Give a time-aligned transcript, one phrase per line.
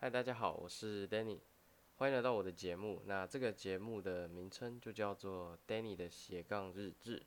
[0.00, 1.40] 嗨，大家好，我是 Danny，
[1.96, 3.02] 欢迎来到我的节目。
[3.06, 7.20] 那这个节目的名称就叫做 Danny 的斜杠日志。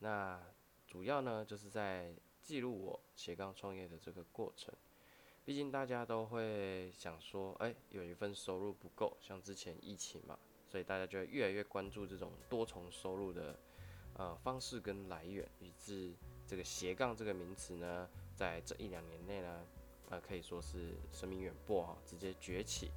[0.00, 0.42] 那
[0.88, 2.12] 主要呢，就是在
[2.42, 4.74] 记录我斜杠创业的这个过程。
[5.44, 10.36] 毕竟大家都会想说，哎，有一份收入不够，像之前疫情嘛，
[10.66, 13.56] 所以大家就会越来越关注这种多重收入的
[14.14, 16.12] 呃方式跟来源，以致
[16.44, 19.64] 这个斜杠这个名词呢，在这一两年内呢。
[20.08, 22.90] 那可以说是声名远播啊，直接崛起。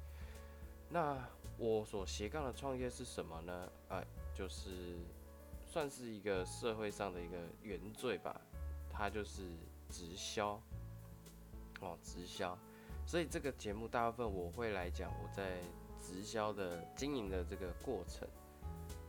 [0.88, 1.16] 那
[1.58, 3.70] 我所斜杠的创业是什么呢？
[3.88, 4.02] 啊，
[4.34, 4.98] 就是
[5.66, 8.40] 算是一个社会上的一个原罪吧。
[8.92, 9.42] 它就是
[9.88, 10.60] 直销
[11.80, 12.58] 哦，直销。
[13.06, 15.60] 所以这个节目大部分我会来讲我在
[16.00, 18.28] 直销的经营的这个过程。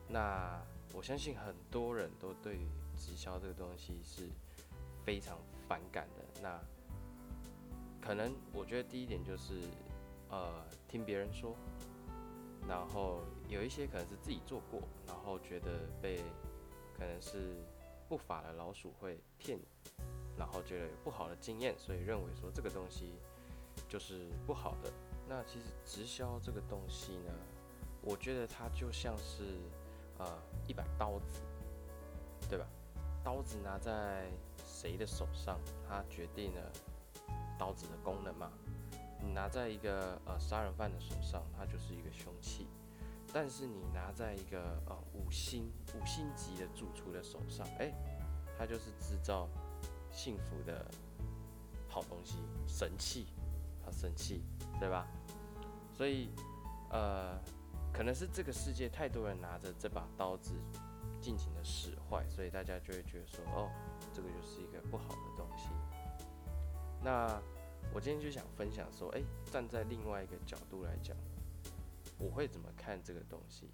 [0.07, 0.61] 那
[0.93, 2.59] 我相信很多人都对
[2.97, 4.29] 直销这个东西是
[5.03, 5.37] 非常
[5.67, 6.41] 反感的。
[6.41, 6.61] 那
[8.01, 9.61] 可能我觉得第一点就是，
[10.29, 11.55] 呃，听别人说，
[12.67, 16.17] 然后有一些可能是自己做过，然后觉得被
[16.97, 17.55] 可能是
[18.09, 19.59] 不法的老鼠会骗，
[20.35, 23.13] 然后觉得有不好的经验，所以认为说这个东西
[23.87, 24.91] 就是不好的。
[25.29, 27.31] 那其实直销这个东西呢，
[28.01, 29.43] 我觉得它就像是
[30.17, 30.27] 呃
[30.67, 31.39] 一把刀子，
[32.49, 32.65] 对吧？
[33.23, 34.27] 刀子拿在
[34.65, 36.71] 谁的手上，它决定了。
[37.61, 38.51] 刀子的功能嘛，
[39.21, 42.65] 你拿在一个呃杀人犯的手上，它就是一个凶器；
[43.31, 47.93] 但是你拿在一个呃五星五星级的主厨的手上，哎，
[48.57, 49.47] 它就是制造
[50.11, 50.89] 幸福的
[51.87, 53.27] 好东西，神器，
[53.85, 54.43] 好神器，
[54.79, 55.05] 对吧？
[55.93, 56.31] 所以
[56.89, 57.39] 呃，
[57.93, 60.55] 可能是这个世界太多人拿着这把刀子
[61.21, 63.69] 尽情的使坏，所以大家就会觉得说，哦，
[64.11, 65.60] 这个就是一个不好的东西。
[67.03, 67.41] 那
[67.93, 71.17] 我今天就想分享说，哎，站在另外一个角度来讲，
[72.19, 73.71] 我会怎么看这个东西？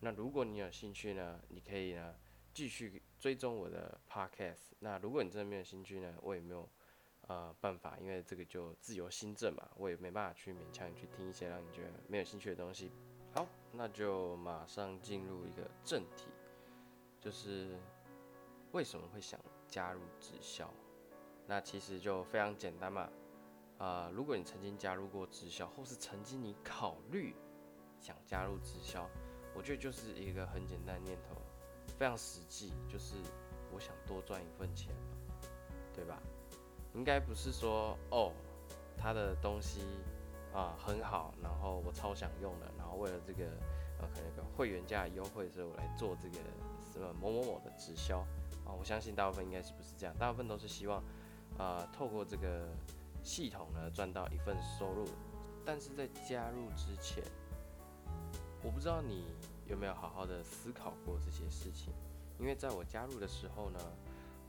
[0.00, 2.14] 那如果你有兴趣呢，你可以呢
[2.52, 4.72] 继续追踪我的 podcast。
[4.80, 6.68] 那如果你真的没有兴趣呢，我也没有
[7.28, 12.90] 呃办法，因为这个就自由新政嘛，我也没办法去勉强你去听一些让你觉得没有兴趣的东西。
[13.32, 16.28] 好，那就马上进入一个正题，
[17.20, 17.78] 就是
[18.72, 20.72] 为什么会想加入直销？
[21.46, 23.08] 那其实就非常简单嘛，
[23.76, 27.36] 啊，如果你曾经加入过直销，或是曾经你考虑
[28.00, 29.06] 想加入直销，
[29.54, 31.36] 我觉得就是一个很简单的念头，
[31.98, 33.14] 非常实际，就是
[33.72, 35.46] 我想多赚一份钱嘛，
[35.94, 36.18] 对吧？
[36.94, 38.32] 应该不是说哦，
[38.96, 39.82] 他的东西
[40.54, 43.44] 啊很好，然后我超想用的，然后为了这个
[44.00, 46.36] 呃可能个会员价优惠，所以我来做这个
[46.90, 48.20] 什么某某某的直销
[48.64, 51.04] 啊，我相信大部分应该是不是这样，大部分都是希望。
[51.58, 52.68] 啊，透过这个
[53.22, 55.06] 系统呢，赚到一份收入。
[55.64, 57.22] 但是在加入之前，
[58.62, 59.24] 我不知道你
[59.66, 61.92] 有没有好好的思考过这些事情。
[62.38, 63.78] 因为在我加入的时候呢，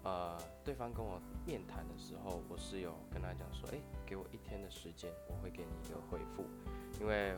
[0.04, 6.44] 呃，对方跟我面谈的时候，我是有跟他讲说，诶，给我一天的时间，我会给你一个回复。
[7.00, 7.38] 因为，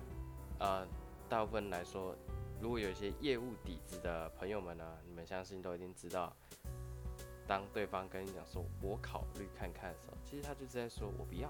[0.59, 0.88] 呃，
[1.28, 2.16] 大部分来说，
[2.61, 6.34] 如果有一些业务底子的朋友们呢，你们相信都已经知道。
[7.47, 11.50] 当对方跟你讲说“我考虑看看”的时候，其实他就是在说“我不要”，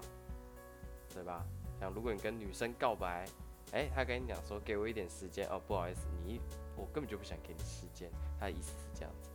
[1.12, 1.44] 对吧？
[1.80, 3.26] 像如果你跟女生告白，
[3.72, 6.40] 哎，他跟你讲说“给我一点时间”，哦，不好意思，你
[6.76, 9.30] 我根本就不想给你时间，他的意思是这样子。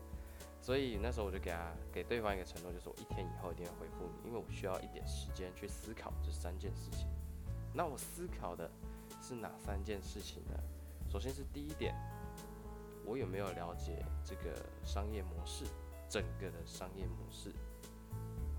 [0.61, 7.07] 所以那时候我就给他给对方一个承诺，就是我一天以后一定会回复你，因为我需要一点时间去思考这三件事情。
[7.73, 8.71] 那我思考的
[9.21, 10.57] 是哪三件事情呢？
[11.09, 11.93] 首先是第一点，
[13.05, 15.65] 我有没有了解这个商业模式？
[16.13, 17.49] 整个的商业模式，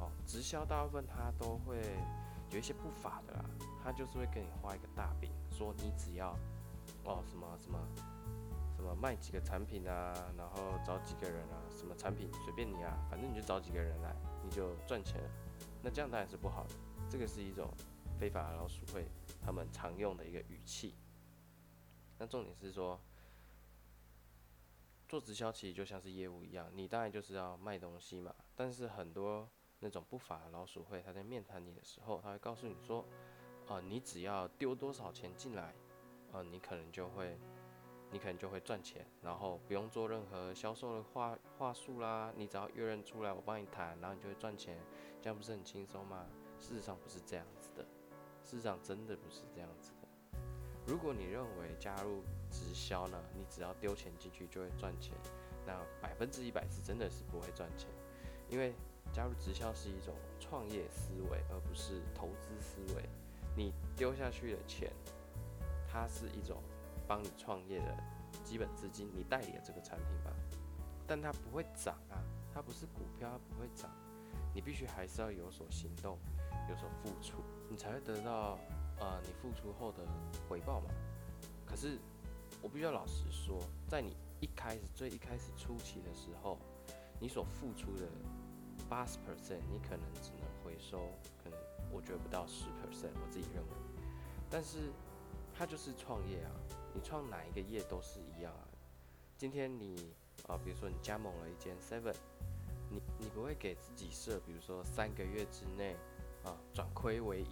[0.01, 1.77] 哦，直销大部分它都会
[2.51, 3.45] 有一些不法的啦，
[3.81, 6.37] 他就是会给你画一个大饼，说你只要
[7.05, 7.79] 哦什么什么
[8.75, 15.31] 什么卖几个产品啊，然后找几个人啊，什么产品随便你啊，反正你就找几个人来，你就赚钱了。
[15.81, 16.71] 那这样当然是不好的，
[17.09, 17.73] 这个是一种
[18.19, 19.07] 非法老鼠会
[19.41, 20.97] 他们常用的一个语气。
[22.19, 22.99] 那重点是说。
[25.09, 28.35] 做直销其实就像是业务一样，你当然就是要卖东西嘛。
[28.57, 29.49] 但是很多
[29.81, 33.05] 那种不法的老鼠会，他在面谈你的时候，他会告诉你说，
[33.69, 35.75] 啊，你只要丢多少钱进来，
[36.33, 37.39] 啊，你可能就会，
[38.11, 44.79] 你可能就会赚钱，然后不用做任何销售的话话术啦，你只要约人出来，我帮你谈，然后你就会赚钱，
[45.21, 46.27] 这样不是很轻松吗？
[46.59, 47.83] 事实上不是这样子的，
[48.43, 49.93] 事实上真的不是这样子。
[50.87, 55.15] 如果你认为加入直销呢，你只要丢钱进去就会赚钱，
[55.67, 57.89] 那百分之一百是真的是不会赚钱，
[58.49, 58.75] 因为
[59.13, 63.09] 加入直销是一种创业思维，而不是投资思维。
[63.57, 64.93] 你丢下去的钱，
[65.89, 66.63] 它是一种
[67.07, 67.97] 帮你创业的
[68.43, 70.31] 基本资金，你代理了这个产品吧，
[71.07, 72.21] 但它不会涨啊，
[72.53, 73.91] 它不是股票，它不会涨，
[74.53, 76.19] 你必须还是要有所行动，
[76.69, 77.39] 有所付出，
[77.71, 78.59] 你才会得到
[79.01, 79.99] 呃你付出后的
[80.49, 80.91] 回报嘛。
[81.67, 81.99] 可是
[82.63, 83.59] 我必须要老实说，
[83.89, 86.59] 在你一开始最一开始初期的时候，
[87.21, 88.07] 你所付出的
[88.89, 91.11] 八十 percent，你可能只能回收，
[91.43, 91.59] 可能
[91.91, 93.71] 我觉得不到十 percent，我自己认为。
[94.51, 94.93] 但是
[95.53, 96.51] 它就是创业啊，
[96.95, 98.69] 你创哪一个业都是一样啊。
[99.37, 100.15] 今天你
[100.47, 102.15] 啊，比如说你加盟了一间 Seven，
[102.91, 105.97] 你你不会给自己设，比如说三个月之内
[106.45, 107.51] 啊转亏为盈。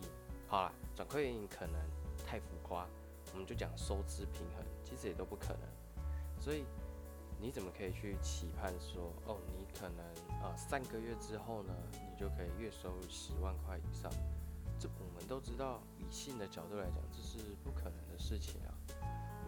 [0.52, 1.81] 好了，转亏为盈可能
[2.26, 2.87] 太浮夸，
[3.32, 5.62] 我们就讲收支平衡，其实也都不可能。
[6.38, 6.66] 所以。
[7.40, 10.04] 你怎么可以去期盼说，哦，你可能
[10.44, 14.08] 呃三个月之后呢，你就可以月收入十万块以上？
[14.78, 18.70] 这我们都知道，理性的角度来讲，这是不可能的事情啊。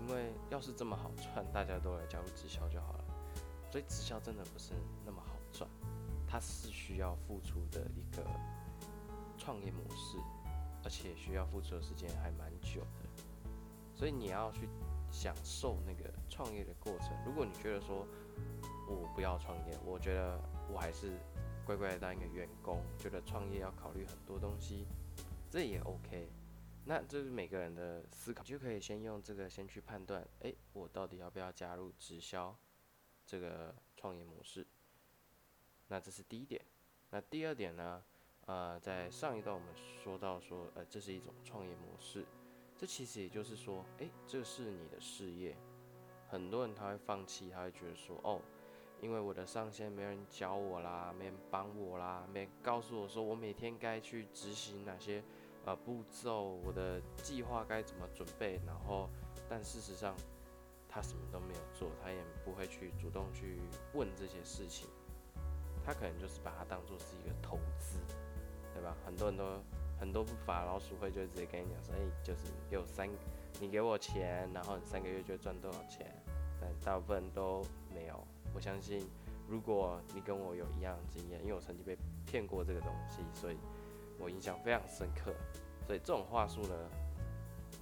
[0.01, 3.05] 因为要是这么好赚，大家都来加入直销就好了。
[3.71, 4.73] 所以直销真的不是
[5.07, 5.71] 那么好赚，
[6.27, 8.25] 它是需要付出的一个
[9.39, 10.19] 创业模式，
[10.85, 13.25] 而且需要付出的时间还蛮久的。
[13.95, 14.69] 所以你要去。
[15.15, 17.17] 享受那个创业的过程。
[17.25, 18.05] 如果你觉得说
[18.89, 21.17] 我不要创业，我觉得我还是
[21.65, 24.89] 乖乖的当一个员工，觉得创业要考虑很多东西，
[25.49, 26.29] 这也 OK。
[26.85, 32.59] 那这是每个人的思考，就可以先用这个先去判断，哎，我到底要不要加入直销
[33.25, 34.67] 这个创业模式？
[35.87, 36.61] 那这是第一点。
[37.11, 38.03] 那第二点呢？
[38.47, 42.27] 呃，在上一段我们说到说，呃，这是一种创业模式。
[42.77, 45.57] 这其实也就是说，诶，这是你的事业。
[46.29, 48.41] 很多人他会放弃，他会觉得说，哦，
[49.01, 55.23] 因为我的上线没人教我啦，没人帮我啦，没人告诉我说我每天该去执行哪些
[55.65, 58.61] 呃步骤，我的计划该怎么准备。
[58.67, 59.09] 然后，
[59.49, 60.15] 但事实上
[60.87, 63.59] 他什么都没有做，他也不会去主动去
[63.95, 64.87] 问这些事情。
[65.87, 67.99] 他可能就是把它当做是一个投资，
[68.75, 68.95] 对吧？
[69.07, 69.45] 很多人都。
[69.97, 73.09] 很多不法老鼠会就直接跟你讲说，哎，就是有三，
[73.61, 76.05] 你给我钱，然后你三个月就赚多少钱。
[76.61, 78.27] 但大部分都没有。
[78.53, 79.09] 我相信，
[79.49, 83.57] 如果你跟我有一样经验，因为我曾经被骗过这个东西，所以
[84.19, 85.33] 我印象非常深刻。
[85.87, 86.91] 所以这种话术呢，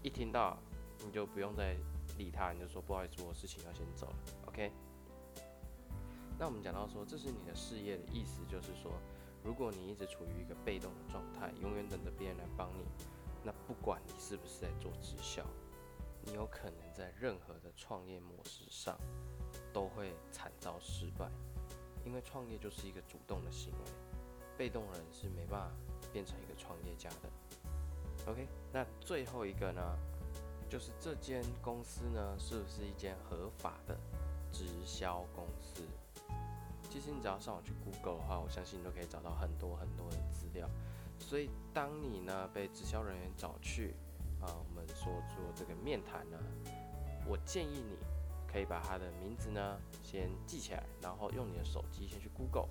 [0.02, 0.56] 一听到
[1.04, 1.74] 你就不用再
[2.18, 4.16] 理他，你就说不好意思，我事情要先走了
[4.46, 4.70] ，OK？
[6.38, 8.92] 那我们讲到说，这是你的事业的意思，就是说。
[9.44, 12.84] 如果你一直处于一个被动的状态，永远等着别人来帮你，
[13.42, 15.44] 那不管你是不是在做直销，
[16.24, 18.96] 你有可能在任何的创业模式上
[19.72, 21.28] 都会惨遭失败，
[22.04, 23.90] 因为创业就是一个主动的行为，
[24.56, 25.70] 被动人是没办法
[26.12, 28.30] 变成一个创业家的。
[28.30, 29.98] OK，那最后一个呢，
[30.70, 33.98] 就是这间公司呢是不是一间合法的
[34.52, 35.82] 直销公司？
[36.92, 40.68] 其实你只要上网去 Google 的话，我相信你都可以找到很多很多的资料。
[41.18, 43.94] 所以当你呢被直销人员找去
[44.42, 46.36] 啊，我们说做这个面谈呢，
[47.26, 47.96] 我建议你
[48.46, 52.68] 可以把他的名字呢先记起来，然后用你的手机先去 Google，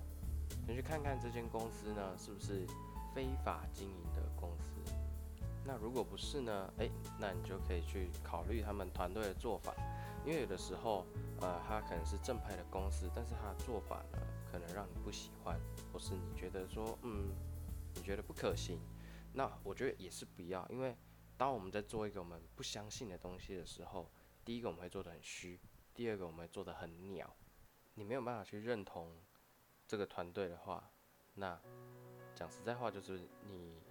[0.68, 2.64] 先去看看这间公司呢是不是
[3.12, 4.94] 非法经营的公司。
[5.64, 6.88] 那如果不是呢，诶，
[7.18, 9.74] 那你就可以去考虑他们团队的做法。
[10.24, 11.04] 因为有的时候，
[11.40, 14.18] 呃，他可能是正派的公司，但是他的做法呢，
[14.50, 15.60] 可能让你不喜欢，
[15.92, 17.34] 或是你觉得说，嗯，
[17.94, 18.78] 你觉得不可行，
[19.32, 20.64] 那我觉得也是不要。
[20.68, 20.96] 因为
[21.36, 24.08] 当我们在做一个我们不相信的东西的时候，
[24.44, 25.60] 第一个我们会做的很虚，
[25.92, 27.34] 第二个我们会做的很鸟，
[27.94, 29.12] 你没有办法去认同
[29.88, 30.88] 这个团队的话，
[31.34, 31.60] 那
[32.36, 33.82] 讲实在话就是你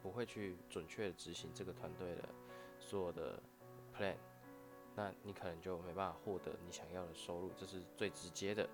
[0.00, 2.28] 不会去准确的执行这个团队的
[2.80, 3.42] 所有的
[3.94, 4.16] plan。
[4.94, 8.68] 那你可能就没办法获得你想要的收入，这是最直接的。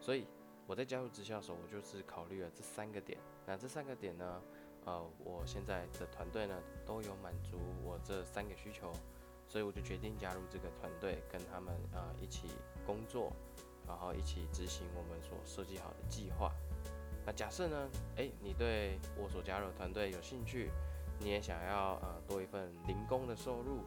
[0.00, 0.26] 所以
[0.66, 3.18] 我在加入直销的时候，我就是考虑了这三个点。
[3.46, 4.42] 那这三个点呢，
[4.86, 8.90] 呃，我现在的团队呢都有满足我这三个需求，
[9.46, 12.48] 所以我就决定加入这个团队，跟他们呃一起
[12.86, 13.30] 工作，
[13.86, 16.50] 然后一起执行我们所设计好的计划。
[17.26, 20.70] 那假设呢，诶，你对我所加入的团队有兴趣，
[21.18, 23.84] 你也想要呃多一份零工的收入。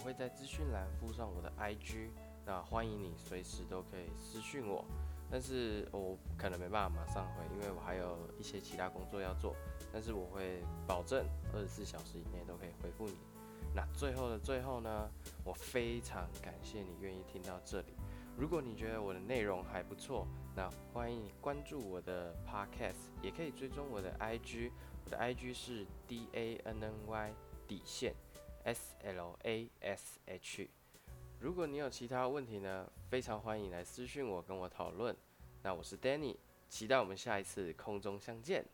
[0.00, 2.08] 我会在资讯栏附上我的 IG，
[2.46, 4.82] 那欢迎你随时都可以私讯我，
[5.30, 9.54] 但是我可能没办法马上回，因为我还有一些其他工作要做，
[9.92, 13.18] 但是我会保证二十四小时以内都可以回复你。
[13.74, 15.10] 那最后的最后呢，
[15.44, 17.92] 我非常感谢你愿意听到这里。
[18.38, 20.26] 如果你觉得我的内容还不错，
[20.56, 24.70] 那欢迎你关注我的 Podcast，也可以追踪我的 IG，
[25.04, 27.34] 我的 IG 是 D A N N Y。
[27.68, 28.12] 底线
[28.64, 30.68] S L A S H。
[31.38, 35.16] 如果你有其他问题呢，非常欢迎来私信我跟我讨论。
[35.62, 36.36] 那我是 Danny，
[36.68, 38.64] 期待我们下一次空中相见，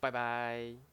[0.00, 0.89] 拜拜。